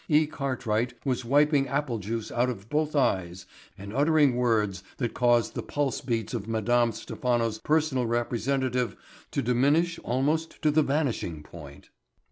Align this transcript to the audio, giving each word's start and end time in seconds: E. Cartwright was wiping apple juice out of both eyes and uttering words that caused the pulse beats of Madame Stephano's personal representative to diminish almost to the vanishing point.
E. 0.09 0.25
Cartwright 0.25 0.95
was 1.05 1.23
wiping 1.23 1.67
apple 1.67 1.99
juice 1.99 2.31
out 2.31 2.49
of 2.49 2.67
both 2.69 2.95
eyes 2.95 3.45
and 3.77 3.93
uttering 3.93 4.35
words 4.35 4.81
that 4.97 5.13
caused 5.13 5.53
the 5.53 5.61
pulse 5.61 6.01
beats 6.01 6.33
of 6.33 6.47
Madame 6.47 6.91
Stephano's 6.91 7.59
personal 7.59 8.07
representative 8.07 8.95
to 9.29 9.43
diminish 9.43 9.99
almost 9.99 10.59
to 10.63 10.71
the 10.71 10.81
vanishing 10.81 11.43
point. 11.43 11.91